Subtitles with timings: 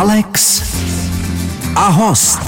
[0.00, 0.62] Alex
[1.76, 2.40] a host.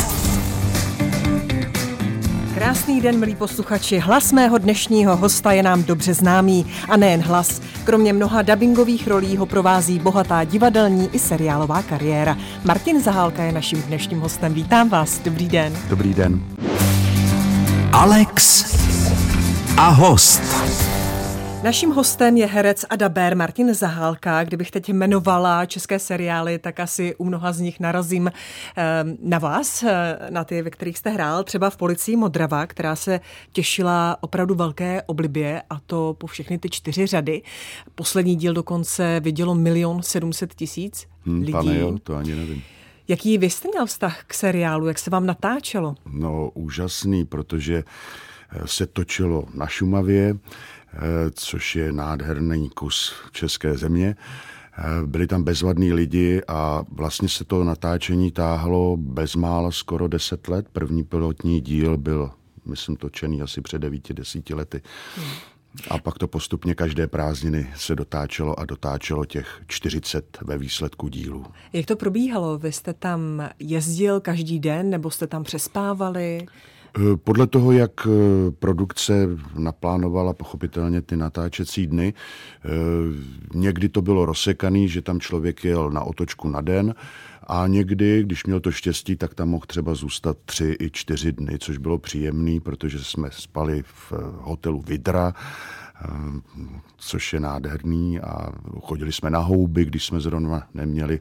[2.55, 3.99] Krásný den, milí posluchači.
[3.99, 6.67] Hlas mého dnešního hosta je nám dobře známý.
[6.89, 7.61] A nejen hlas.
[7.85, 12.37] Kromě mnoha dubbingových rolí ho provází bohatá divadelní i seriálová kariéra.
[12.65, 14.55] Martin Zahálka je naším dnešním hostem.
[14.55, 15.19] Vítám vás.
[15.19, 15.77] Dobrý den.
[15.89, 16.41] Dobrý den.
[17.93, 18.65] Alex
[19.77, 20.43] a host.
[21.65, 24.45] Naším hostem je herec a dabér Martin Zahálka.
[24.45, 28.33] Kdybych teď jmenovala české seriály, tak asi u mnoha z nich narazím
[28.77, 32.97] ehm, na vás, eh, na ty, ve kterých jste hrál, třeba v Policii Modrava, která
[32.97, 33.21] se
[33.53, 37.43] těšila opravdu velké oblibě a to po všechny ty čtyři řady.
[37.95, 41.53] Poslední díl dokonce vidělo milion sedmset tisíc Hm, lidí.
[41.53, 42.63] pane jo, to ani nevím.
[43.09, 45.95] Jaký vy jste měl vztah k seriálu, jak se vám natáčelo?
[46.13, 48.32] No úžasný, protože eh,
[48.65, 50.99] se točilo na Šumavě, eh,
[51.35, 54.17] což je nádherný kus české země.
[54.79, 60.67] Eh, Byli tam bezvadní lidi a vlastně se to natáčení táhlo bezmála skoro 10 let.
[60.73, 62.31] První pilotní díl byl,
[62.65, 64.83] myslím, točený asi před 9-10 lety.
[65.91, 71.47] A pak to postupně každé prázdniny se dotáčelo a dotáčelo těch 40 ve výsledku dílů.
[71.73, 72.59] Jak to probíhalo?
[72.59, 76.47] Vy jste tam jezdil každý den nebo jste tam přespávali?
[76.99, 82.15] Eh, Podle toho, jak eh, produkce naplánovala pochopitelně ty natáčecí dny,
[82.65, 82.69] eh,
[83.55, 86.95] někdy to bylo rozsekaný, že tam člověk jel na otočku na den
[87.47, 91.59] a někdy, když měl to štěstí, tak tam mohl třeba zůstat tři i čtyři dny,
[91.59, 95.35] což bylo příjemný, protože jsme spali v hotelu Vidra,
[96.97, 101.21] což je nádherný a chodili jsme na houby, když jsme zrovna neměli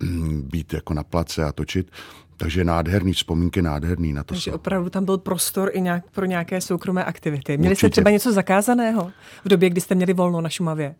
[0.00, 1.90] mm, být jako na place a točit.
[2.36, 4.34] Takže nádherný, vzpomínky nádherný na to.
[4.34, 4.54] Takže jsou.
[4.56, 7.56] opravdu tam byl prostor i nějak pro nějaké soukromé aktivity.
[7.58, 7.92] Měli jste Určitě.
[7.92, 9.10] třeba něco zakázaného
[9.44, 10.94] v době, kdy jste měli volno na Šumavě?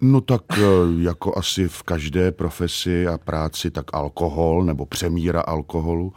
[0.00, 0.62] No tak eh,
[0.98, 6.12] jako asi v každé profesi a práci, tak alkohol nebo přemíra alkoholu,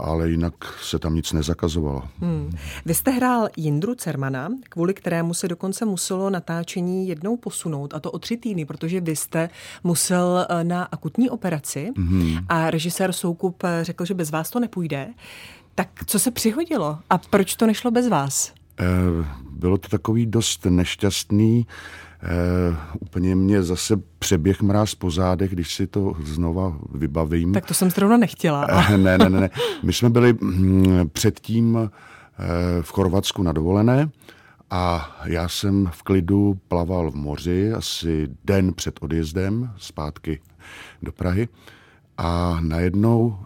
[0.00, 2.02] ale jinak se tam nic nezakazovalo.
[2.20, 2.50] Hmm.
[2.86, 8.10] Vy jste hrál Jindru Cermana, kvůli kterému se dokonce muselo natáčení jednou posunout, a to
[8.10, 9.48] o tři týdny, protože vy jste
[9.84, 12.38] musel eh, na akutní operaci Mhm.
[12.48, 15.08] a režisér Soukup eh, řekl, že bez vás to nepůjde.
[15.74, 18.52] Tak co se přihodilo a proč to nešlo bez vás?
[18.80, 18.84] Eh,
[19.50, 21.66] Bylo to takový dost nešťastný.
[22.22, 27.52] Eh, Úplně mě zase přeběh mráz po zádech, když si to znova vybavím.
[27.52, 28.66] Tak to jsem zrovna nechtěla.
[28.70, 29.50] Eh, ne, ne, ne, ne.
[29.82, 31.88] My jsme byli mm, předtím eh,
[32.82, 34.10] v Chorvatsku na dovolené
[34.70, 40.40] a já jsem v klidu plaval v moři asi den před odjezdem zpátky
[41.02, 41.48] do Prahy
[42.18, 43.38] a najednou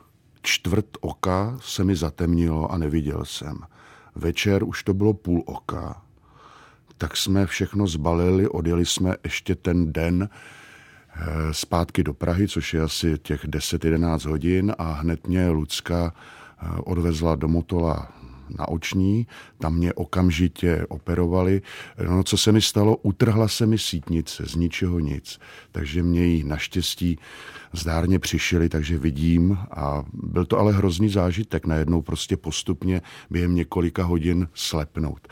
[0.43, 3.59] čtvrt oka se mi zatemnilo a neviděl jsem.
[4.15, 6.03] Večer už to bylo půl oka.
[6.99, 12.83] Tak jsme všechno zbalili, odjeli jsme ještě ten den eh, zpátky do Prahy, což je
[12.83, 18.13] asi těch 10-11 hodin a hned mě Lucka eh, odvezla do Motola
[18.59, 19.27] na oční,
[19.59, 21.63] tam mě okamžitě operovali.
[22.09, 25.39] No, co se mi stalo, utrhla se mi sítnice, z ničeho nic.
[25.73, 27.19] Takže mě ji naštěstí
[27.73, 34.05] zdárně přišili, takže vidím a byl to ale hrozný zážitek, najednou prostě postupně během několika
[34.05, 35.29] hodin slepnout.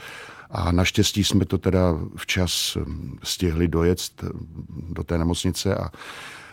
[0.50, 4.28] A naštěstí jsme to teda včas hm, stihli dojet hm,
[4.94, 5.90] do té nemocnice a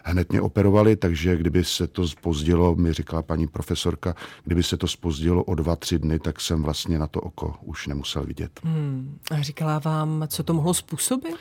[0.03, 4.87] hned mě operovali, takže kdyby se to spozdilo, mi říkala paní profesorka, kdyby se to
[4.87, 8.59] spozdilo o dva, tři dny, tak jsem vlastně na to oko už nemusel vidět.
[8.63, 9.17] Hmm.
[9.31, 11.35] A říkala vám, co to mohlo způsobit?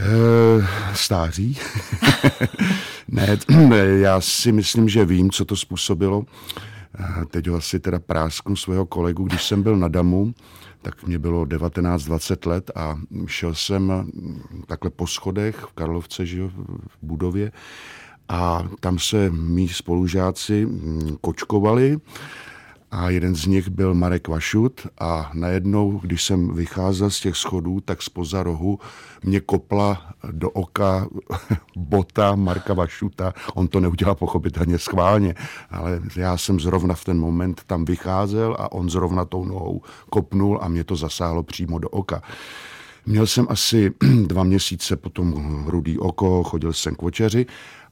[0.00, 1.58] Eh, Stáří?
[3.08, 3.38] ne,
[3.84, 6.24] já si myslím, že vím, co to způsobilo.
[7.00, 10.34] Eh, Teď ho asi teda prásknu svého kolegu, když jsem byl na Damu,
[10.82, 14.10] tak mě bylo 19-20 let a šel jsem
[14.66, 17.52] takhle po schodech v Karlovce, že v budově.
[18.28, 20.68] A tam se mý spolužáci
[21.20, 21.96] kočkovali
[22.90, 27.80] a jeden z nich byl Marek Vašut a najednou, když jsem vycházel z těch schodů,
[27.80, 28.78] tak spoza rohu
[29.24, 31.06] mě kopla do oka
[31.76, 33.34] bota Marka Vašuta.
[33.54, 35.34] On to neudělal pochopitelně schválně,
[35.70, 40.58] ale já jsem zrovna v ten moment tam vycházel a on zrovna tou nohou kopnul
[40.62, 42.22] a mě to zasáhlo přímo do oka.
[43.08, 43.92] Měl jsem asi
[44.26, 47.46] dva měsíce potom rudý oko, chodil jsem k očeři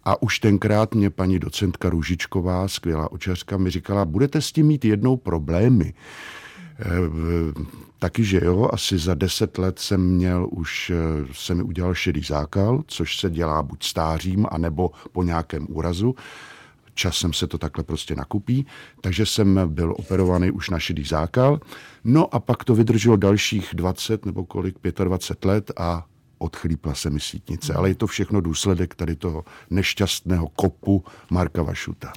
[0.04, 4.84] a už tenkrát mě paní docentka Růžičková, skvělá očařka, mi říkala, budete s tím mít
[4.84, 5.94] jednou problémy.
[6.78, 6.84] Eh,
[7.98, 12.22] Taky, že jo, asi za deset let jsem měl už, eh, se mi udělal šedý
[12.22, 16.14] zákal, což se dělá buď stářím, anebo po nějakém úrazu.
[16.96, 18.66] Časem se to takhle prostě nakupí,
[19.00, 21.60] takže jsem byl operovaný už na šedý zákal.
[22.04, 26.06] No a pak to vydrželo dalších 20 nebo kolik, 25 let a
[26.38, 27.74] odchlípla se mi sítnice.
[27.74, 32.12] Ale je to všechno důsledek tady toho nešťastného kopu Marka Vašuta.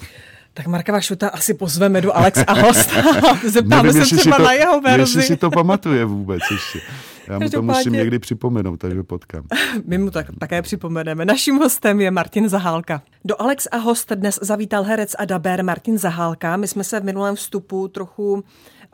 [0.53, 2.89] Tak Marka Vašuta asi pozveme do Alex a host.
[3.47, 5.01] Zeptáme Nevím, se třeba to, na jeho verzi.
[5.01, 6.79] Jestli si to pamatuje vůbec ještě.
[7.27, 9.43] Já mu to musím někdy připomenout, takže potkám.
[9.85, 11.25] My mu tak, také připomeneme.
[11.25, 13.01] Naším hostem je Martin Zahálka.
[13.25, 16.57] Do Alex a host dnes zavítal herec a daber Martin Zahálka.
[16.57, 18.43] My jsme se v minulém vstupu trochu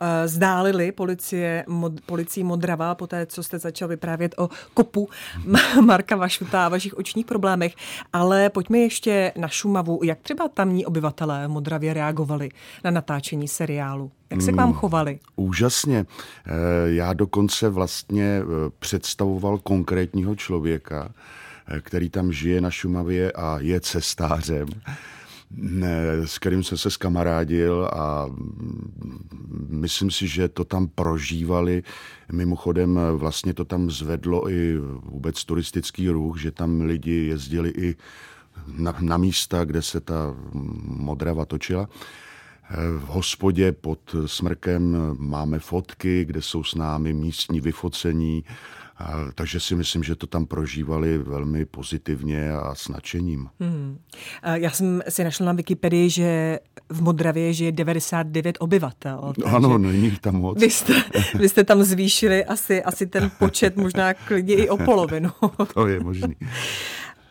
[0.00, 5.08] Eh, zdálili policie, mod, policii Modrava, po té, co jste začal vyprávět o kopu
[5.80, 7.74] Marka Vašuta a vašich očních problémech.
[8.12, 10.00] Ale pojďme ještě na Šumavu.
[10.04, 12.48] Jak třeba tamní obyvatelé v Modravě reagovali
[12.84, 14.10] na natáčení seriálu?
[14.30, 15.18] Jak se k vám hmm, chovali?
[15.36, 16.06] Úžasně.
[16.46, 16.52] Eh,
[16.86, 21.14] já dokonce vlastně eh, představoval konkrétního člověka,
[21.80, 24.68] který tam žije na Šumavě a je cestářem
[26.24, 28.26] s kterým jsem se skamarádil a
[29.68, 31.82] myslím si, že to tam prožívali.
[32.32, 37.96] Mimochodem vlastně to tam zvedlo i vůbec turistický ruch, že tam lidi jezdili i
[38.66, 40.34] na, na místa, kde se ta
[40.84, 41.88] Modrava točila.
[42.98, 48.44] V hospodě pod Smrkem máme fotky, kde jsou s námi místní vyfocení
[49.34, 53.48] takže si myslím, že to tam prožívali velmi pozitivně a s nadšením.
[53.60, 53.98] Hmm.
[54.54, 56.58] Já jsem si našla na Wikipedii, že
[56.88, 59.32] v Modravě žije 99 obyvatel.
[59.44, 60.60] Ano, není tam moc.
[60.60, 60.92] Vy jste,
[61.38, 65.30] vy jste tam zvýšili asi, asi ten počet možná klidně i o polovinu.
[65.74, 66.36] to je možný.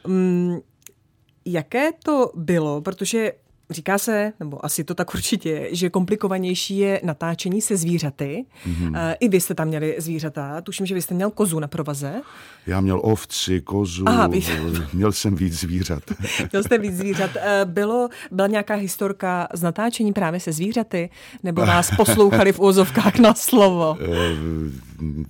[0.07, 0.57] Hmm,
[1.45, 3.31] jaké to bylo, protože
[3.69, 8.45] Říká se, nebo asi to tak určitě, že komplikovanější je natáčení se zvířaty.
[8.67, 9.15] Mm-hmm.
[9.19, 10.62] I vy jste tam měli zvířata.
[10.62, 12.21] Tuším, že vy jste měl kozu na provaze.
[12.67, 14.41] Já měl ovci, kozu, Aha, vy...
[14.94, 16.03] měl jsem víc zvířat.
[16.51, 17.31] měl jste víc zvířat.
[17.35, 21.09] Eh, bylo, byla nějaká historka z natáčení právě se zvířaty?
[21.44, 23.97] Nebo vás poslouchali v úzovkách na slovo?
[24.01, 24.07] Eh,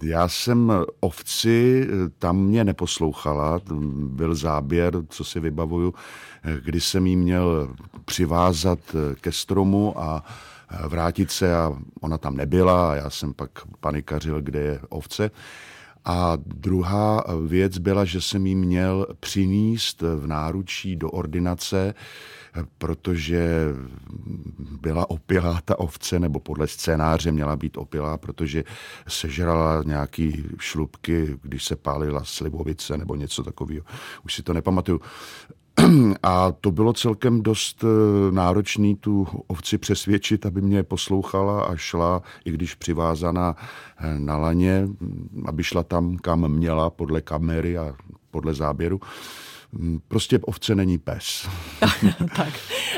[0.04, 1.88] já jsem ovci,
[2.20, 3.62] tam mě neposlouchala.
[3.98, 5.94] Byl záběr, co si vybavuju,
[6.64, 7.70] kdy jsem jí měl
[8.26, 8.80] přivázat
[9.22, 10.24] ke stromu a
[10.88, 13.50] vrátit se a ona tam nebyla a já jsem pak
[13.80, 15.32] panikařil, kde je ovce.
[16.06, 21.94] A druhá věc byla, že jsem jí měl přinést v náručí do ordinace,
[22.78, 23.66] protože
[24.82, 28.64] byla opilá ta ovce, nebo podle scénáře měla být opilá, protože
[29.08, 33.86] sežrala nějaký šlubky, když se pálila slivovice nebo něco takového.
[34.26, 35.02] Už si to nepamatuju.
[36.24, 42.22] A to bylo celkem dost eh, náročný tu ovci přesvědčit, aby mě poslouchala a šla,
[42.46, 43.56] i když přivázaná
[43.98, 44.88] eh, na laně,
[45.46, 47.96] aby šla tam, kam měla, podle kamery a
[48.32, 49.00] podle záběru.
[49.78, 51.50] Mm, prostě ovce není pes.
[52.36, 52.54] tak.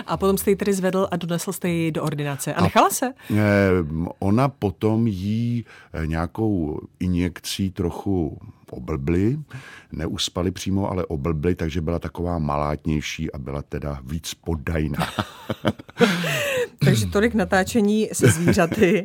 [0.06, 2.54] A potom jste ji tedy zvedl a donesl jste ji do ordinace.
[2.54, 3.06] A nechala se?
[3.06, 3.72] A, eh,
[4.20, 5.66] ona potom jí
[6.06, 8.40] nějakou injekcí trochu
[8.72, 9.40] oblbli,
[9.92, 15.08] neuspali přímo, ale oblbli, takže byla taková malátnější a byla teda víc poddajná.
[16.86, 19.04] takže tolik natáčení se zvířaty.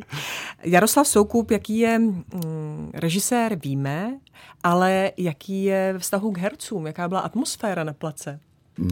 [0.63, 4.19] Jaroslav Soukup, jaký je mm, režisér, víme,
[4.63, 8.39] ale jaký je vztahu k hercům, jaká byla atmosféra na place?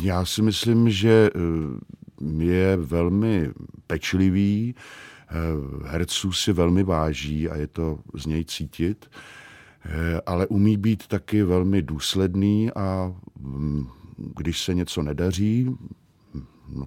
[0.02, 3.50] Já si myslím, že eh, je velmi
[3.88, 5.34] pečlivý, eh,
[5.88, 9.10] herců si velmi váží a je to z něj cítit.
[9.86, 13.88] Eh, ale umí být taky velmi důsledný a mm,
[14.38, 15.70] když se něco nedaří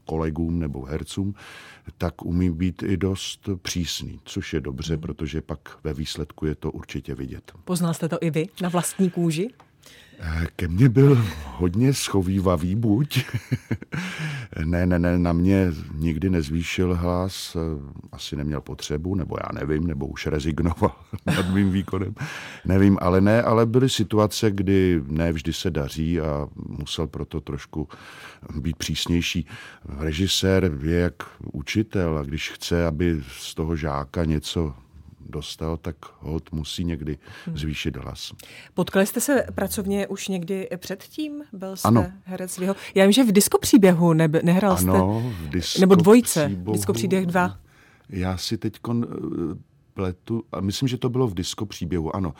[0.05, 1.35] kolegům nebo hercům,
[1.99, 5.01] tak umí být i dost přísný, což je dobře, hmm.
[5.01, 7.53] protože pak ve výsledku je to určitě vidět.
[7.65, 9.51] Poznal jste to i vy na vlastní kůži?
[10.57, 13.25] Ke mně byl hodně schovývavý buď.
[14.65, 17.57] ne, ne, ne, na mě nikdy nezvýšil hlas,
[18.13, 22.15] asi neměl potřebu, nebo já nevím, nebo už rezignoval nad mým výkonem.
[22.65, 27.89] Nevím, ale ne, ale byly situace, kdy ne vždy se daří a musel proto trošku
[28.61, 29.47] být přísnější.
[29.99, 31.15] Režisér je jak
[31.53, 34.75] učitel a když chce, aby z toho žáka něco
[35.29, 37.59] dostal, tak hod musí někdy hmm.
[37.59, 38.33] zvýšit hlas.
[38.75, 41.43] Potkali jste se pracovně už někdy předtím?
[41.53, 42.13] Byl jste ano.
[42.25, 42.77] herec svého?
[42.95, 45.45] Já vím, že v disko příběhu nebe, nehrál ano, jste.
[45.45, 46.45] V disko nebo dvojce.
[46.47, 47.59] Příběhu, disko příběh dva.
[48.09, 49.05] Já si teď eh,
[49.95, 52.35] pletu, a myslím, že to bylo v disko příběhu, ano.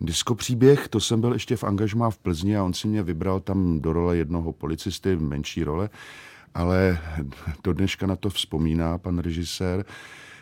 [0.00, 3.40] Disko příběh, to jsem byl ještě v angažmá v Plzni a on si mě vybral
[3.40, 5.88] tam do role jednoho policisty, menší role,
[6.54, 6.98] ale
[7.64, 9.84] do dneška na to vzpomíná pan režisér,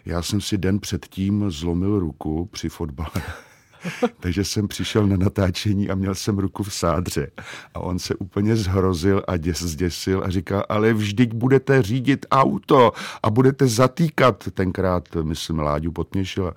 [0.06, 3.11] já jsem si den předtím zlomil ruku při fotbale.
[4.20, 7.30] Takže jsem přišel na natáčení a měl jsem ruku v sádře.
[7.75, 12.92] A on se úplně zhrozil a děs, zděsil a říkal, ale vždyť budete řídit auto
[13.23, 14.49] a budete zatýkat.
[14.54, 16.54] Tenkrát, myslím, Láďu Potměšila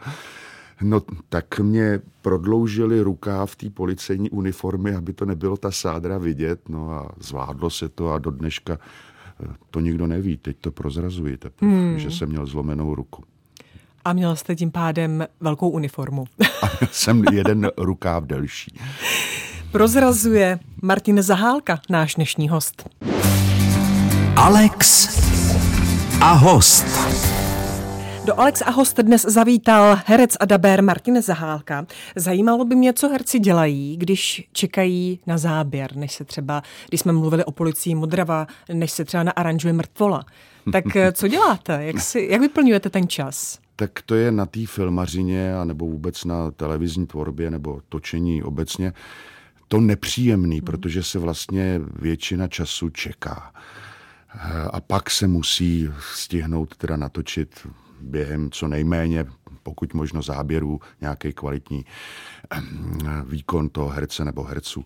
[0.82, 6.92] No, tak mě prodloužili rukáv té policejní uniformy, aby to nebylo ta sádra vidět, no
[6.92, 8.80] a zvládlo se to a do dneška
[9.44, 12.00] eh, to nikdo neví, teď to prozrazuji teprve, hmm.
[12.00, 13.24] že jsem měl zlomenou ruku.
[14.08, 16.26] A měl jste tím pádem velkou uniformu.
[16.62, 18.80] A jsem jeden rukáv delší.
[19.72, 22.90] Prozrazuje Martin Zahálka, náš dnešní host.
[24.36, 25.08] Alex
[26.22, 26.86] a host.
[28.26, 31.86] Do Alex a host dnes zavítal herec a dabér Martin Zahálka.
[32.16, 37.12] Zajímalo by mě, co herci dělají, když čekají na záběr, než se třeba, když jsme
[37.12, 40.26] mluvili o policii Modrava, než se třeba naaranžuje mrtvola.
[40.72, 41.80] Tak co děláte?
[41.84, 43.60] Jak, si, jak vyplňujete ten čas?
[43.80, 48.94] Tak to je na té filmařině, nebo vůbec na televizní tvorbě, nebo točení obecně,
[49.68, 53.54] to nepříjemný, protože se vlastně většina času čeká.
[54.74, 57.68] A pak se musí stihnout teda natočit
[58.02, 59.26] během co nejméně,
[59.64, 61.86] pokud možno záběrů, nějaký kvalitní
[63.26, 64.86] výkon toho herce nebo herců.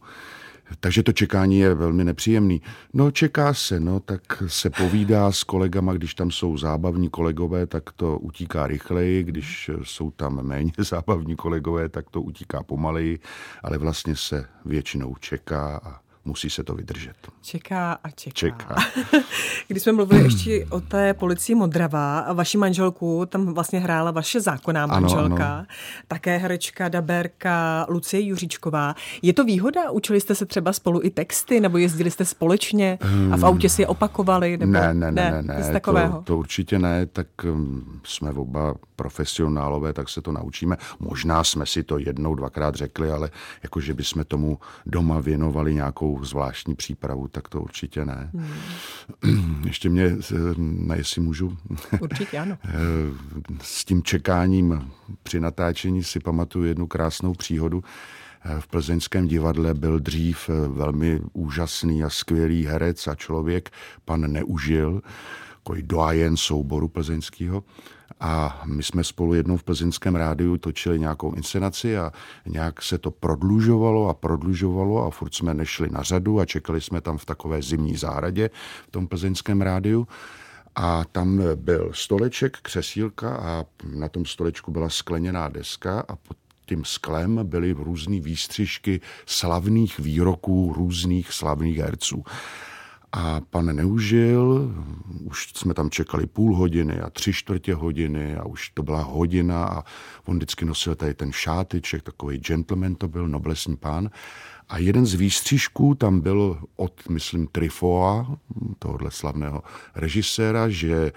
[0.79, 2.61] Takže to čekání je velmi nepříjemný.
[2.93, 7.91] No čeká se, no tak se povídá s kolegama, když tam jsou zábavní kolegové, tak
[7.91, 13.19] to utíká rychleji, když jsou tam méně zábavní kolegové, tak to utíká pomaleji,
[13.63, 17.15] ale vlastně se většinou čeká a musí se to vydržet.
[17.41, 18.33] Čeká a čeká.
[18.33, 18.75] Čeká.
[19.67, 24.41] Když jsme mluvili ještě o té policii Modrava a vaši manželku, tam vlastně hrála vaše
[24.41, 25.65] zákonná manželka, ano, ano.
[26.07, 28.95] také herečka, daberka Lucie Juříčková.
[29.21, 29.91] Je to výhoda?
[29.91, 32.97] Učili jste se třeba spolu i texty, nebo jezdili jste společně
[33.31, 34.57] a v autě si je opakovali?
[34.57, 34.71] Nebo...
[34.71, 39.93] Ne, ne, ne, ne, ne, ne to, to určitě ne, tak um, jsme oba profesionálové,
[39.93, 40.77] tak se to naučíme.
[40.99, 43.29] Možná jsme si to jednou, dvakrát řekli, ale
[43.63, 48.31] jakože bychom tomu doma věnovali nějakou zvláštní přípravu, tak to určitě ne.
[49.23, 49.61] Hmm.
[49.65, 50.03] Ještě mě,
[50.91, 51.57] eh, jestli můžu.
[52.01, 52.57] Určitě ano.
[52.65, 52.73] Eh,
[53.61, 54.91] s tím čekáním
[55.23, 57.83] při natáčení si pamatuju jednu krásnou příhodu.
[58.45, 63.69] Eh, v plzeňském divadle byl dřív velmi úžasný a skvělý herec a člověk,
[64.05, 65.01] pan Neužil,
[65.63, 67.63] takový doajen souboru plzeňského.
[68.19, 72.11] A my jsme spolu jednou v plzeňském rádiu točili nějakou inscenaci a
[72.45, 77.01] nějak se to prodlužovalo a prodlužovalo a furt jsme nešli na řadu a čekali jsme
[77.01, 78.49] tam v takové zimní zahradě
[78.87, 80.07] v tom plzeňském rádiu.
[80.75, 83.65] A tam byl stoleček, křesílka a
[83.95, 90.73] na tom stolečku byla skleněná deska a pod tím sklem byly různé výstřižky slavných výroků
[90.77, 92.23] různých slavných herců.
[93.13, 94.71] A pan neužil,
[95.23, 99.65] už jsme tam čekali půl hodiny a tři čtvrtě hodiny a už to byla hodina
[99.65, 99.83] a
[100.25, 104.09] on vždycky nosil tady ten šátyček, takový gentleman to byl, noblesní pán.
[104.69, 108.37] A jeden z výstřižků tam byl od, myslím, Trifoa,
[108.79, 109.63] tohohle slavného
[109.95, 111.11] režiséra, že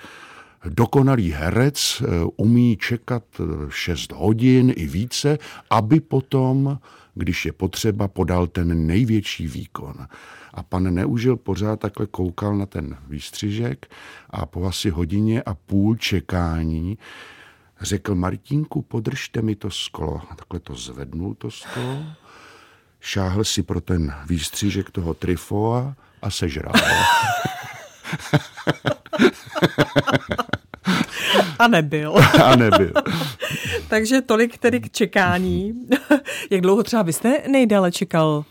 [0.68, 3.24] dokonalý herec eh, umí čekat
[3.68, 5.38] 6 hodin i více,
[5.70, 6.78] aby potom,
[7.14, 10.06] když je potřeba, podal ten největší výkon.
[10.54, 13.86] A pan Neužil pořád takhle koukal na ten výstřižek
[14.30, 16.98] a po asi hodině a půl čekání
[17.80, 20.22] řekl Martínku, podržte mi to sklo.
[20.30, 22.04] A takhle to zvednul to sklo,
[23.00, 26.72] šáhl si pro ten výstřižek toho trifoa a sežral.
[31.58, 32.14] A nebyl.
[32.44, 32.92] A nebyl.
[33.94, 35.74] Takže tolik tedy k čekání.
[36.50, 38.44] Jak dlouho třeba byste nejdále čekal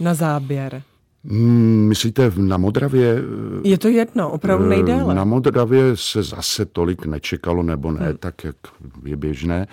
[0.00, 0.82] na záběr?
[1.24, 3.16] Hmm, myslíte na Modravě?
[3.64, 5.14] Je to jedno, opravdu eh, nejdéle.
[5.14, 8.16] Na Modravě se zase tolik nečekalo, nebo ne, hmm.
[8.16, 8.56] tak jak
[9.04, 9.66] je běžné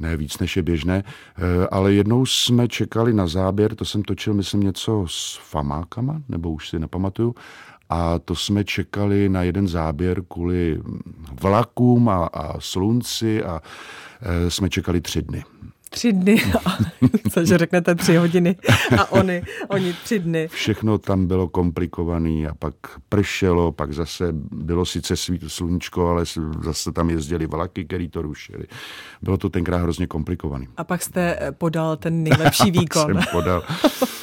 [0.00, 4.34] ne víc, než je běžné, eh, ale jednou jsme čekali na záběr, to jsem točil,
[4.34, 7.34] myslím, něco s famákama, nebo už si nepamatuju,
[7.90, 10.80] a to jsme čekali na jeden záběr kvůli
[11.42, 13.62] vlakům a, a slunci a
[14.48, 15.44] jsme čekali tři dny
[15.88, 16.42] tři dny,
[17.32, 18.56] cože řeknete tři hodiny
[18.98, 20.48] a oni, oni tři dny.
[20.48, 22.74] Všechno tam bylo komplikované a pak
[23.08, 26.24] pršelo, pak zase bylo sice svít sluníčko, ale
[26.64, 28.64] zase tam jezdili vlaky, který to rušili.
[29.22, 30.66] Bylo to tenkrát hrozně komplikované.
[30.76, 33.06] A pak jste eh, podal ten nejlepší výkon.
[33.06, 33.62] jsem podal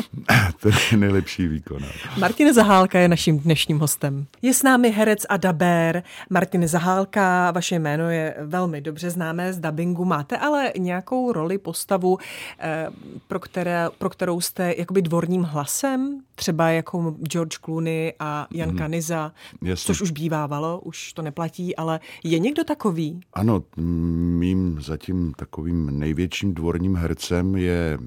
[0.59, 1.79] ten nejlepší výkon.
[2.19, 4.25] Martin Zahálka je naším dnešním hostem.
[4.41, 7.51] Je s námi herec a dabér Martin Zahálka.
[7.51, 10.05] Vaše jméno je velmi dobře známé z dabingu.
[10.05, 12.17] Máte ale nějakou roli roli, postavu,
[12.59, 12.87] eh,
[13.27, 18.77] pro, které, pro kterou jste jakoby dvorním hlasem, třeba jako George Clooney a Jan mm.
[18.77, 19.31] Kaniza,
[19.61, 19.87] Jasně.
[19.87, 23.21] což už bývávalo, už to neplatí, ale je někdo takový?
[23.33, 27.97] Ano, mým zatím takovým největším dvorním hercem je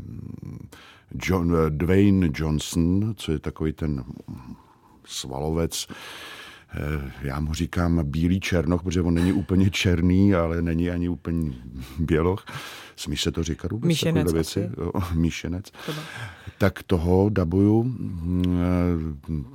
[1.23, 4.05] John, Dwayne Johnson, co je takový ten
[5.05, 5.87] svalovec,
[7.23, 11.53] já mu říkám bílý černoch, protože on není úplně černý, ale není ani úplně
[11.99, 12.45] běloch.
[12.97, 13.89] Smí se to říkat vůbec?
[13.89, 14.71] Míšenec věci?
[14.79, 15.73] Jo, míšenec.
[16.59, 19.47] Tak toho dabuju, mm,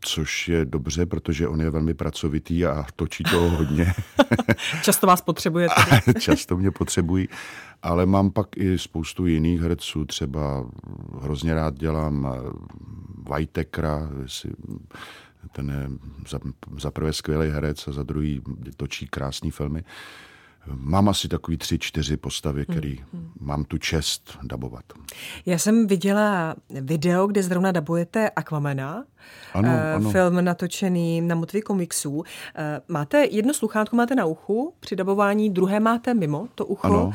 [0.00, 3.94] což je dobře, protože on je velmi pracovitý a točí toho hodně.
[4.82, 5.68] Často vás potřebuje.
[6.18, 7.28] Často mě potřebují,
[7.82, 10.66] ale mám pak i spoustu jiných herců, třeba
[11.22, 12.34] hrozně rád dělám
[13.30, 14.08] Whitekera,
[15.52, 16.38] ten je za,
[16.78, 18.42] za prvé skvělý herec a za druhý
[18.76, 19.84] točí krásné filmy.
[20.66, 23.30] Mám asi takový tři, čtyři postavy, hmm, který hmm.
[23.40, 24.84] mám tu čest dabovat.
[25.46, 29.04] Já jsem viděla video, kde zrovna dabujete Aquamana,
[29.54, 30.10] ano, uh, ano.
[30.10, 32.10] film natočený na motivy komiksů.
[32.12, 32.24] Uh,
[32.88, 36.86] máte jedno sluchátko máte na uchu při dabování, druhé máte mimo to ucho.
[36.86, 37.12] Ano.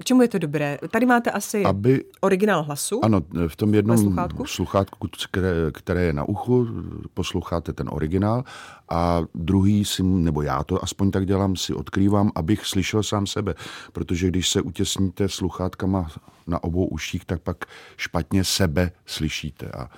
[0.00, 0.78] K čemu je to dobré?
[0.90, 3.04] Tady máte asi Aby, originál hlasu.
[3.04, 6.66] Ano, v tom jednom sluchátku, sluchátku které, které je na uchu,
[7.14, 8.44] posloucháte ten originál
[8.88, 13.54] a druhý si, nebo já to aspoň tak dělám, si odkrývám, abych slyšel sám sebe.
[13.92, 16.08] Protože když se utěsníte sluchátkama
[16.46, 17.56] na obou uších, tak pak
[17.96, 19.90] špatně sebe slyšíte a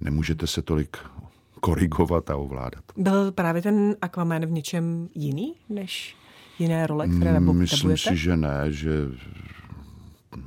[0.00, 0.96] nemůžete se tolik
[1.60, 2.84] korigovat a ovládat.
[2.96, 6.16] Byl právě ten Aquaman v něčem jiný než
[6.58, 8.90] jiné role, které nebo Myslím si, že ne, že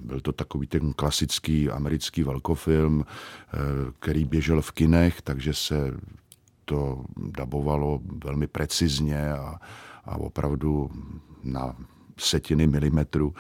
[0.02, 3.58] byl to takový ten klasický americký velkofilm, eh,
[4.00, 5.94] který běžel v kinech, takže se
[6.66, 9.60] to dabovalo velmi precizně a,
[10.06, 10.92] a opravdu
[11.44, 11.76] na
[12.18, 13.34] setiny milimetru.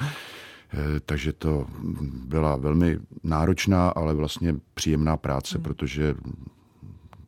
[0.73, 1.67] Eh, takže to
[2.25, 5.63] byla velmi náročná, ale vlastně příjemná práce, hmm.
[5.63, 6.15] protože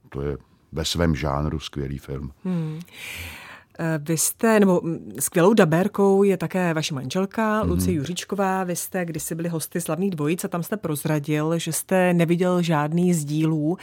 [0.10, 0.38] to je
[0.72, 2.32] ve svém žánru skvělý film.
[2.44, 2.80] Hmm.
[3.80, 7.70] Eh, vy jste, nebo mm, skvělou dabérkou je také vaše manželka mm-hmm.
[7.70, 8.64] Lucie Juříčková.
[8.64, 13.14] Vy jste kdysi byli hosty slavných dvojic a tam jste prozradil, že jste neviděl žádný
[13.14, 13.78] z dílů uh,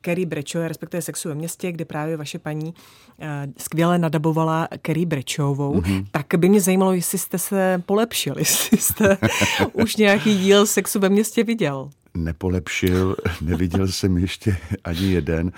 [0.00, 5.80] Kerry Brečové, respektive Sexu ve městě, kde právě vaše paní uh, skvěle nadabovala Kerry Brečovou.
[5.80, 6.06] Mm-hmm.
[6.10, 9.18] Tak by mě zajímalo, jestli jste se polepšili, jestli jste
[9.72, 11.90] už nějaký díl Sexu ve městě viděl.
[12.14, 15.52] Nepolepšil, neviděl jsem ještě ani jeden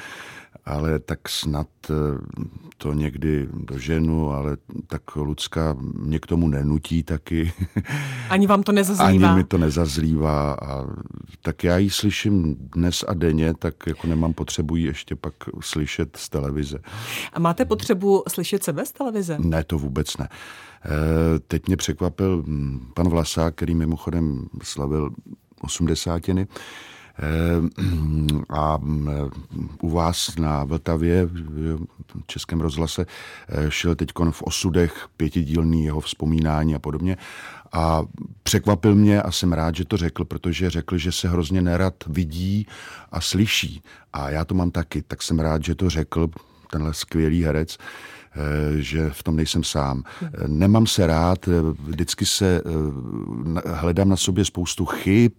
[0.65, 1.95] ale tak snad eh,
[2.79, 7.53] to někdy doženu, ale tak Lucka mě k tomu nenutí taky.
[8.31, 9.29] Ani vám to nezazlívá?
[9.31, 10.55] Ani mi to nezazlívá.
[10.55, 10.87] A
[11.43, 16.17] tak já ji slyším dnes a denně, tak jako nemám potřebu ji ještě pak slyšet
[16.17, 16.79] z televize.
[17.33, 19.37] A máte potřebu slyšet sebe z televize?
[19.39, 20.29] Ne, to vůbec ne.
[20.85, 25.11] Eh, teď mě překvapil hm, pan Vlasák, který mimochodem slavil
[25.61, 26.47] osmdesátiny,
[28.51, 29.31] a eh,
[29.83, 31.79] u vás na Vltavě v
[32.27, 33.07] Českém rozhlase
[33.49, 37.17] eh, šel teď v osudech pětidílný jeho vzpomínání a podobně.
[37.73, 38.03] A
[38.43, 42.67] překvapil mě a jsem rád, že to řekl, protože řekl, že se hrozně nerad vidí
[43.13, 43.83] a slyší.
[44.13, 46.31] A já to mám taky, tak jsem rád, že to řekl
[46.71, 47.79] tenhle skvělý herec.
[48.37, 50.03] Eh, že v tom nejsem sám.
[50.47, 55.33] Nemám se rád, eh, vždycky se eh, hledám na sobě spoustu chyb,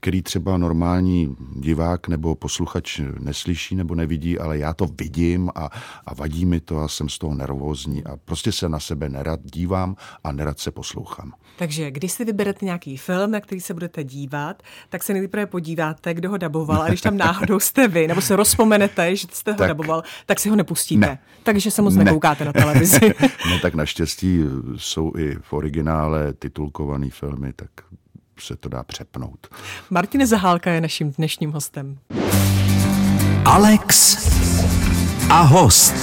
[0.00, 5.70] který třeba normální divák nebo posluchač neslyší nebo nevidí, ale já to vidím a,
[6.06, 9.40] a vadí mi to a jsem z toho nervózní a prostě se na sebe nerad
[9.42, 11.32] dívám a nerad se poslouchám.
[11.58, 16.14] Takže když si vyberete nějaký film, na který se budete dívat, tak se nejprve podíváte,
[16.14, 19.58] kdo ho daboval a když tam náhodou jste vy, nebo se rozpomenete, že jste ho
[19.58, 21.06] tak, daboval, tak si ho nepustíte.
[21.06, 21.18] Ne.
[21.42, 22.04] Takže se moc ne.
[22.24, 23.00] Nekoukáte na televizi.
[23.50, 24.40] no tak naštěstí
[24.76, 27.70] jsou i v originále titulkované filmy, tak
[28.38, 29.46] se to dá přepnout.
[29.90, 31.98] Martin Zahálka je naším dnešním hostem.
[33.44, 34.16] Alex
[35.30, 35.94] a host.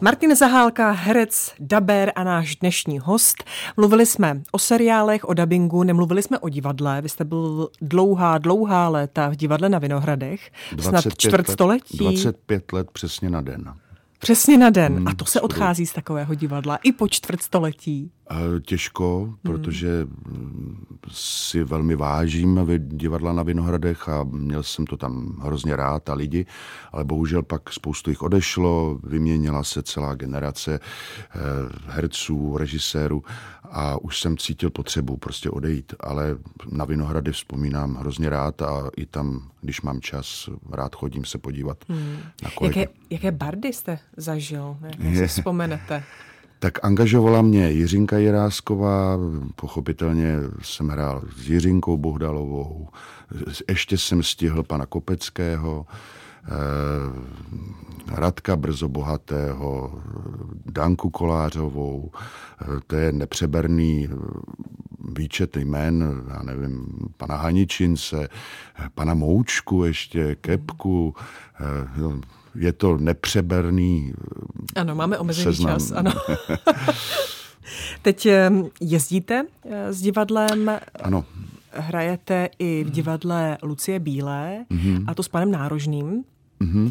[0.00, 3.44] Martin Zahálka, herec, daber a náš dnešní host.
[3.76, 7.02] Mluvili jsme o seriálech, o dabingu, nemluvili jsme o divadle.
[7.02, 10.50] Vy jste byl dlouhá, dlouhá léta v divadle na Vinohradech.
[10.80, 11.98] Snad čtvrtstoletí.
[11.98, 13.74] 25 let přesně na den.
[14.24, 14.96] Přesně na den.
[14.96, 18.10] Hmm, a to se odchází z takového divadla i po čtvrtstoletí.
[18.66, 20.06] Těžko, protože
[21.10, 26.46] si velmi vážím divadla na Vinohradech a měl jsem to tam hrozně rád a lidi,
[26.92, 31.38] ale bohužel pak spoustu jich odešlo, vyměnila se celá generace eh,
[31.86, 33.24] herců, režisérů
[33.64, 36.36] a už jsem cítil potřebu prostě odejít, ale
[36.72, 41.84] na Vinohrady vzpomínám hrozně rád a i tam, když mám čas, rád chodím se podívat
[41.88, 42.16] hmm.
[42.42, 42.76] na kolik.
[42.76, 46.02] Jaké, jaké bardy jste zažil, jak si vzpomenete?
[46.64, 49.18] Tak angažovala mě Jiřinka Jirásková,
[49.56, 52.88] pochopitelně jsem hrál s Jiřinkou Bohdalovou,
[53.68, 55.86] ještě jsem stihl pana Kopeckého,
[56.46, 56.50] eh,
[58.14, 60.02] Radka Brzo Bohatého,
[60.66, 64.08] Danku Kolářovou, eh, to je nepřeberný
[65.18, 68.28] výčet jmén, já nevím, pana Haničince,
[68.94, 71.14] pana Moučku ještě, Kepku,
[71.60, 71.64] eh,
[72.54, 74.12] je to nepřeberný
[74.76, 75.74] Ano, máme omezený seznam.
[75.74, 76.12] čas, ano.
[78.02, 80.70] Teď eh, jezdíte eh, s divadlem,
[81.02, 81.24] Ano,
[81.72, 85.04] hrajete i v divadle Lucie Bílé, mm-hmm.
[85.06, 86.24] a to s panem Nárožným.
[86.60, 86.90] Mhm.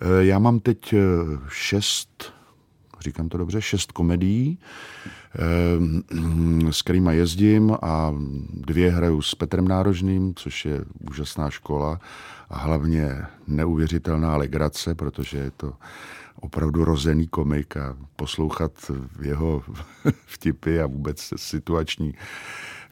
[0.00, 0.98] Eh, Já mám teď eh,
[1.48, 2.32] šest,
[3.00, 4.58] říkám to dobře, šest komedií,
[5.34, 8.14] eh, s kterými jezdím a
[8.50, 12.00] dvě hraju s Petrem Nárožným, což je úžasná škola
[12.50, 15.72] a hlavně neuvěřitelná legrace, protože je to
[16.40, 18.72] opravdu rozený komik a poslouchat
[19.22, 19.62] jeho
[20.26, 22.14] vtipy a vůbec situační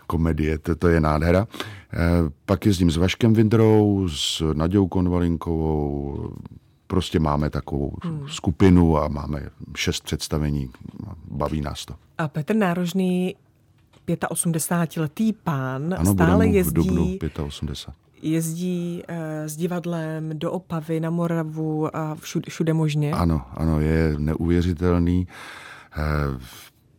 [0.06, 1.46] komedie, to, to je nádhera.
[1.92, 1.98] Eh,
[2.46, 6.32] Pak jezdím s Vaškem Vindrou, s Nadějou Konvalinkovou,
[6.86, 8.28] prostě máme takovou hmm.
[8.28, 10.70] skupinu a máme šest představení,
[11.30, 11.94] baví nás to.
[12.18, 13.34] A Petr Nárožný,
[14.06, 18.06] 85-letý pán, Ano, stále mu v jezdí, dubnu 85.
[18.22, 23.12] jezdí uh, s divadlem do Opavy, na Moravu a všude, všude možně.
[23.12, 25.28] Ano, ano, je neuvěřitelný.
[25.96, 26.38] Eh,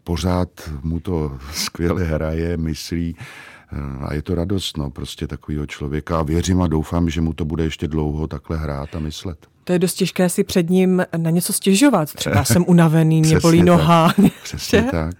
[0.03, 0.49] Pořád
[0.83, 6.19] mu to skvěle hraje, myslí eh, a je to radost, no, prostě takového člověka.
[6.19, 9.47] A věřím a doufám, že mu to bude ještě dlouho takhle hrát a myslet.
[9.67, 12.13] To je dost těžké si před ním na něco stěžovat.
[12.13, 13.67] Třeba jsem unavený, mě bolí tak.
[13.67, 14.13] noha.
[14.43, 15.15] Přesně tak.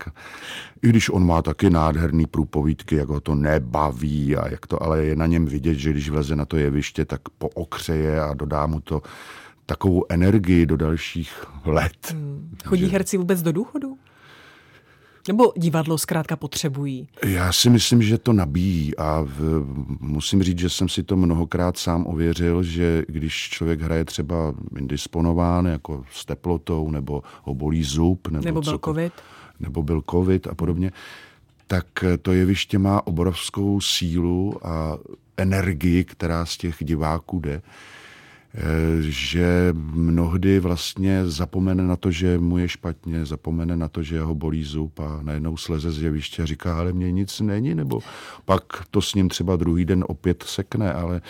[0.81, 5.03] I když on má taky nádherný průpovídky, jak ho to nebaví a jak to, ale
[5.03, 8.79] je na něm vidět, že když vleze na to jeviště, tak pookřeje a dodá mu
[8.79, 9.01] to
[9.65, 12.15] takovou energii do dalších let.
[12.65, 13.97] Chodí herci vůbec do důchodu?
[15.27, 17.07] Nebo divadlo zkrátka potřebují?
[17.25, 19.65] Já si myslím, že to nabíjí a v,
[19.99, 25.65] musím říct, že jsem si to mnohokrát sám ověřil, že když člověk hraje třeba indisponován,
[25.65, 29.23] jako s teplotou, nebo ho bolí zub, nebo, Nebo byl cokoliv, covid?
[29.59, 30.91] nebo byl covid a podobně,
[31.67, 31.85] tak
[32.21, 34.97] to jeviště má obrovskou sílu a
[35.37, 37.61] energii, která z těch diváků jde,
[38.99, 44.36] že mnohdy vlastně zapomene na to, že mu je špatně, zapomene na to, že ho
[44.36, 47.99] bolí zub a najednou sleze z jeviště a říká, ale mně nic není, nebo
[48.45, 51.21] pak to s ním třeba druhý den opět sekne, ale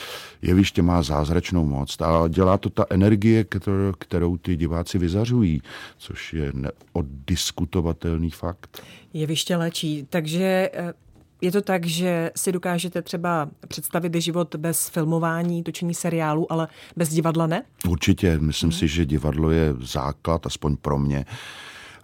[0.41, 5.61] jeviště má zázračnou moc a dělá to ta energie, kterou, kterou ty diváci vyzařují,
[5.97, 8.81] což je neoddiskutovatelný fakt.
[9.13, 10.07] Jeviště léčí.
[10.09, 10.93] Takže eh,
[11.41, 17.09] je to tak, že si dokážete třeba představit život bez filmování, točení seriálu, ale bez
[17.09, 17.63] divadla ne?
[17.87, 21.25] Určitě, myslím si, že divadlo je základ, aspoň pro mě.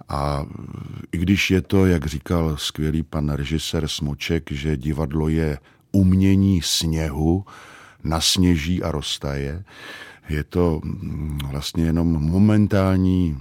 [0.09, 0.45] A
[1.11, 5.57] i když je to, jak říkal skvělý pan režisér Smoček, že divadlo je
[5.91, 7.45] umění sněhu,
[8.03, 9.63] nasněží a roztaje,
[10.29, 13.37] je to mm, vlastně jenom momentální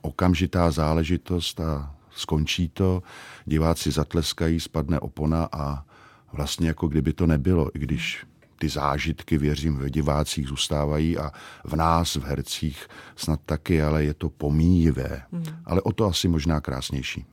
[0.00, 3.02] okamžitá záležitost a skončí to,
[3.44, 5.84] diváci zatleskají, spadne opona a
[6.32, 8.24] vlastně jako kdyby to nebylo, i když
[8.58, 11.30] ty zážitky, věřím, v divácích zůstávají a
[11.64, 15.22] v nás, v hercích snad taky, ale je to pomíjivé.
[15.32, 15.44] Hmm.
[15.64, 17.24] Ale o to asi možná krásnější.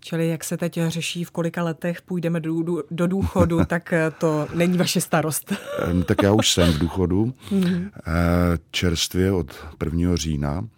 [0.00, 4.10] Čili jak se teď řeší, v kolika letech půjdeme do, do, do důchodu, tak eh,
[4.10, 5.52] to není vaše starost.
[6.04, 8.02] Tak já už jsem v důchodu, eh,
[8.70, 10.16] čerstvě od 1.
[10.16, 10.68] října.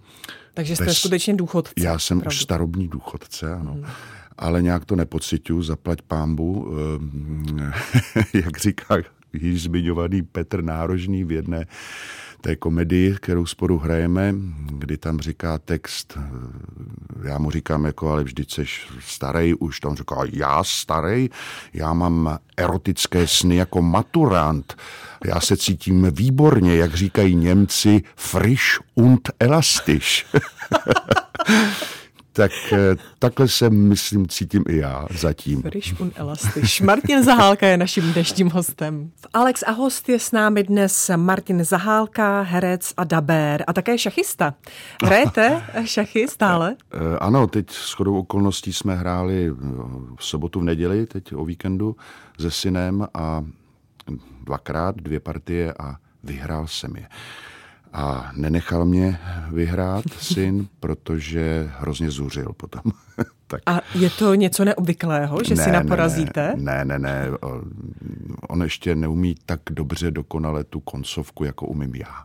[0.57, 1.73] Takže jste Bez- skutečně důchodce.
[1.79, 2.35] Já jsem opravdu.
[2.35, 3.77] už starobní důchodce, ano.
[4.39, 6.69] Ale nějak to nepocituju, zaplať pámbu.
[6.97, 7.73] Ehm,
[8.35, 8.97] Jak říká
[9.43, 11.67] již zmiňovaný Petr Nárožný v jedné
[12.41, 14.35] té komedii, kterou sporu hrajeme,
[14.73, 16.19] kdy tam říká text,
[17.25, 21.31] já mu říkám jako, ale vždyť seš starý už, tam říká, já starý,
[21.73, 24.77] já mám erotické sny jako maturant,
[25.25, 30.25] já se cítím výborně, jak říkají Němci, frisch und elastisch.
[32.37, 35.63] tak eh, takhle se, myslím, cítím i já zatím.
[35.63, 36.81] Frisch und elastisch.
[36.81, 39.11] Martin Zahálka je naším dnešním hostem.
[39.33, 44.55] Alex a host je s námi dnes Martin Zahálka, herec a dabér a také šachista.
[45.05, 46.77] Hrajete šachy stále?
[46.95, 49.55] Eh, Ano, teď s chodou okolností jsme hráli eh,
[50.17, 51.97] v sobotu, v neděli, teď o víkendu
[52.41, 53.45] se synem a
[54.45, 57.09] dvakrát, dvě partie a vyhrál jsem je.
[57.97, 59.19] A nenechal mě
[59.53, 62.83] vyhrát syn, protože hrozně zuřil potom.
[63.47, 66.53] tak A je to něco neobvyklého, že si naporazíte?
[66.57, 67.31] Ne, ne, ne.
[67.41, 67.63] o-
[68.49, 72.25] On ještě neumí tak dobře dokonale tu koncovku, jako umím já,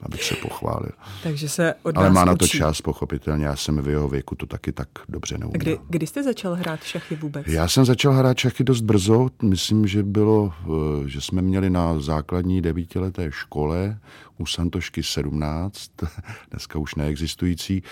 [0.00, 0.90] abych se pochválil.
[1.22, 2.58] Takže se od Ale má na to učí.
[2.58, 3.44] čas, pochopitelně.
[3.46, 5.58] Já jsem v jeho věku to taky tak dobře neuměl.
[5.60, 7.46] Kdy, kdy jste začal hrát šachy vůbec?
[7.46, 12.00] Já jsem začal hrát šachy dost brzo, myslím, že bylo, eh, že jsme měli na
[12.00, 13.98] základní devítileté škole
[14.38, 15.90] u Santošky 17,
[16.50, 17.82] dneska už neexistující,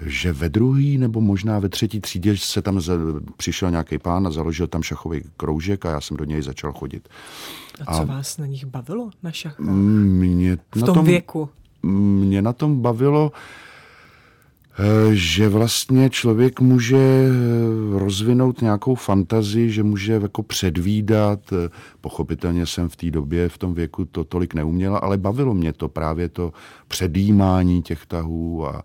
[0.00, 2.92] že ve druhý nebo možná ve třetí třídě se tam za,
[3.36, 7.08] přišel nějaký pán a založil tam šachový kroužek a já jsem do něj začal chodit.
[7.86, 9.58] A co a vás na nich bavilo, na šachách?
[9.58, 11.48] Mě v tom, tom věku?
[11.82, 13.32] Mě na tom bavilo,
[14.78, 21.40] eh, že vlastně člověk může eh, rozvinout nějakou fantazii, že může jako předvídat.
[21.52, 21.68] Eh,
[22.00, 25.88] pochopitelně jsem v té době, v tom věku to tolik neuměla, ale bavilo mě to
[25.88, 26.52] právě to
[26.88, 28.82] předjímání těch tahů a,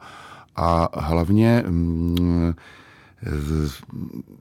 [0.55, 2.53] a hlavně mm,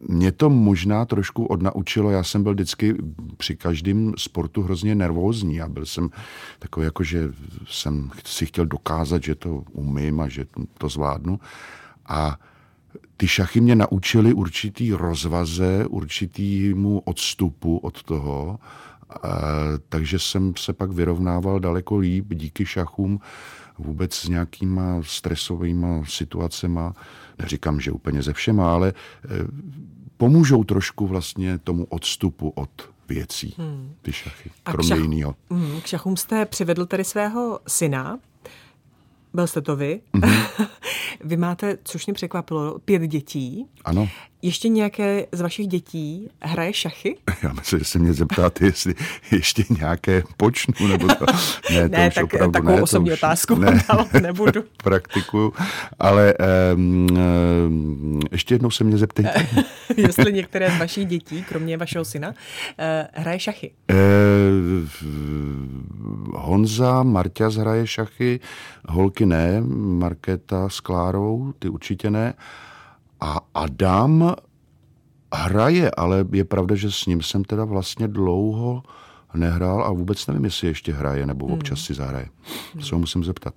[0.08, 2.96] mě to možná trošku odnaučilo, já jsem byl vždycky
[3.36, 5.60] při každém sportu hrozně nervózní.
[5.60, 6.10] A byl jsem
[6.58, 7.32] takový jako, že
[7.68, 10.44] jsem si chtěl dokázat, že to umím a že
[10.78, 11.40] to zvládnu.
[12.06, 12.38] A
[13.16, 18.58] ty šachy mě naučily určitý rozvaze, určitýmu odstupu od toho,
[19.88, 23.20] takže jsem se pak vyrovnával daleko líp díky šachům
[23.80, 26.80] vůbec s nějakýma stresovými situacemi.
[27.38, 28.92] Neříkám, že úplně ze všema, ale
[29.24, 29.28] eh,
[30.16, 32.70] pomůžou trošku vlastně tomu odstupu od
[33.08, 33.94] věcí, hmm.
[34.02, 35.34] ty šachy, kromě jiného.
[35.50, 38.18] Hmm, k šachům jste přivedl tedy svého syna,
[39.34, 40.00] byl jste to vy.
[40.14, 40.66] Mm-hmm.
[41.24, 43.66] vy máte, což mě překvapilo, pět dětí.
[43.84, 44.08] Ano.
[44.42, 47.16] Ještě nějaké z vašich dětí hraje šachy?
[47.42, 48.94] Já myslím, že se mě zeptáte, jestli
[49.32, 51.26] ještě nějaké počnu, nebo to.
[51.70, 53.82] Ne, to ne už tak, opravdu takovou ne, osobní už, otázku ne,
[54.22, 54.64] nebudu.
[54.82, 55.52] praktikuju,
[55.98, 56.34] ale
[56.74, 57.06] um,
[57.66, 59.46] um, ještě jednou se mě zeptejte.
[59.96, 62.34] jestli některé z vašich dětí, kromě vašeho syna, uh,
[63.12, 63.70] hraje šachy?
[63.90, 63.96] Uh,
[66.34, 68.40] Honza, Marťas hraje šachy,
[68.88, 72.34] holky ne, Markéta s Klárou, ty určitě ne.
[73.20, 74.34] A Adam
[75.34, 78.82] hraje, ale je pravda, že s ním jsem teda vlastně dlouho
[79.34, 81.54] nehrál a vůbec nevím, jestli ještě hraje nebo hmm.
[81.54, 82.28] občas si zahraje.
[82.74, 82.82] Hmm.
[82.82, 83.54] Se ho musím zeptat.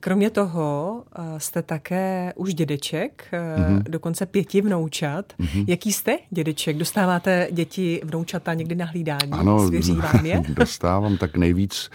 [0.00, 3.82] Kromě toho eh, jste také už dědeček, mm-hmm.
[3.82, 5.32] dokonce pěti vnoučat.
[5.40, 5.64] Mm-hmm.
[5.68, 6.76] Jaký jste dědeček?
[6.76, 9.32] Dostáváte děti, vnoučata někdy na hlídání?
[9.32, 10.42] Ano, Svěří vám je?
[10.48, 11.90] dostávám, tak nejvíc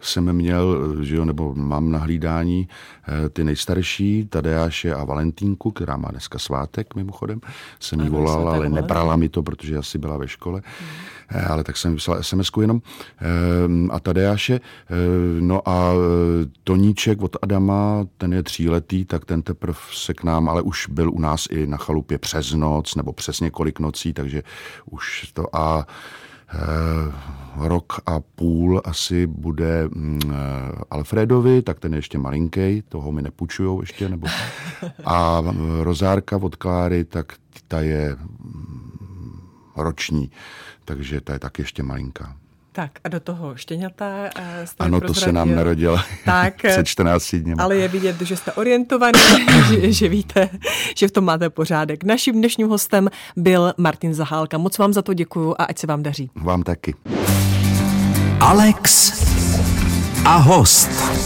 [0.00, 5.96] jsem měl, že jo, nebo mám na hlídání eh, ty nejstarší, Tadeáše a Valentínku, která
[5.96, 7.40] má dneska svátek mimochodem.
[7.80, 10.62] Jsem jí volal, ale nebrala mi to, protože asi byla ve škole.
[10.80, 11.44] Hmm.
[11.48, 12.82] Ale tak jsem vyslal sms jenom.
[13.90, 14.60] A Tadeáše,
[15.40, 15.92] no a
[16.64, 21.10] Toníček od Adama, ten je tříletý, tak ten teprve se k nám, ale už byl
[21.10, 24.42] u nás i na chalupě přes noc, nebo přes několik nocí, takže
[24.90, 26.27] už to a Eh,
[27.56, 30.34] rok a půl asi bude mm, eh,
[30.90, 34.26] Alfredovi, tak ten je ještě malinký, toho mi nepůjčujou ještě, nebo
[35.04, 37.32] a eh, Rozárka od Kláry, tak
[37.68, 39.40] ta je mm,
[39.76, 40.30] roční,
[40.84, 42.36] takže ta je tak ještě malinká.
[42.78, 44.06] Tak a do toho štěňata
[44.64, 47.54] jste Ano, to se nám narodila tak, před 14 dní.
[47.58, 49.20] Ale je vidět, že jste orientovaný,
[49.68, 50.48] že, že víte,
[50.96, 52.04] že v tom máte pořádek.
[52.04, 54.58] Naším dnešním hostem byl Martin Zahálka.
[54.58, 56.30] Moc vám za to děkuju a ať se vám daří.
[56.34, 56.94] Vám taky.
[58.40, 59.12] Alex
[60.24, 61.17] a host.